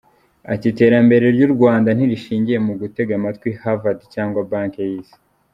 [0.51, 5.17] Ati “Iterambere ry’u Rwanda ntirishingiye mu gutega amatwi Havard cyangwa Banki y’isi.